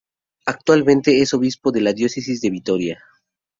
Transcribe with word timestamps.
Actualmente 0.47 1.21
es 1.21 1.31
obispo 1.35 1.71
de 1.71 1.81
la 1.81 1.93
Diócesis 1.93 2.41
de 2.41 2.49
Vitoria. 2.49 3.03